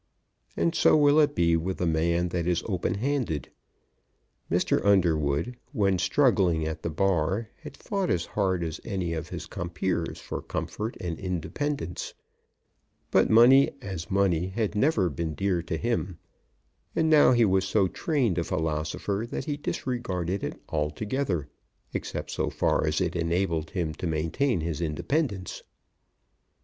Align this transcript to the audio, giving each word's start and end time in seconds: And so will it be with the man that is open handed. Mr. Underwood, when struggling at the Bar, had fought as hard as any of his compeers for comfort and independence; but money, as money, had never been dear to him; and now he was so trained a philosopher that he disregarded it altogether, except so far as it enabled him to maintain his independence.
And 0.57 0.73
so 0.73 0.97
will 0.97 1.19
it 1.19 1.35
be 1.35 1.55
with 1.55 1.77
the 1.77 1.85
man 1.85 2.29
that 2.29 2.47
is 2.47 2.63
open 2.65 2.95
handed. 2.95 3.49
Mr. 4.49 4.83
Underwood, 4.83 5.57
when 5.73 5.99
struggling 5.99 6.65
at 6.65 6.81
the 6.81 6.89
Bar, 6.89 7.49
had 7.61 7.77
fought 7.77 8.09
as 8.09 8.25
hard 8.25 8.63
as 8.63 8.81
any 8.83 9.13
of 9.13 9.29
his 9.29 9.45
compeers 9.45 10.17
for 10.19 10.41
comfort 10.41 10.97
and 10.99 11.19
independence; 11.19 12.15
but 13.11 13.29
money, 13.29 13.69
as 13.79 14.09
money, 14.09 14.47
had 14.47 14.73
never 14.73 15.07
been 15.07 15.35
dear 15.35 15.61
to 15.61 15.77
him; 15.77 16.17
and 16.95 17.07
now 17.07 17.31
he 17.31 17.45
was 17.45 17.63
so 17.65 17.87
trained 17.87 18.39
a 18.39 18.43
philosopher 18.43 19.27
that 19.29 19.45
he 19.45 19.55
disregarded 19.55 20.43
it 20.43 20.59
altogether, 20.69 21.47
except 21.93 22.31
so 22.31 22.49
far 22.49 22.87
as 22.87 23.01
it 23.01 23.15
enabled 23.15 23.69
him 23.69 23.93
to 23.93 24.07
maintain 24.07 24.61
his 24.61 24.81
independence. 24.81 25.61